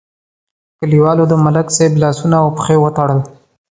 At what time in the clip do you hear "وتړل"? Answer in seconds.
2.83-3.19